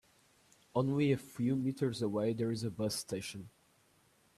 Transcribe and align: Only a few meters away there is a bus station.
Only 0.73 1.11
a 1.11 1.17
few 1.17 1.55
meters 1.55 2.01
away 2.01 2.33
there 2.33 2.49
is 2.49 2.63
a 2.63 2.71
bus 2.71 2.95
station. 2.95 3.51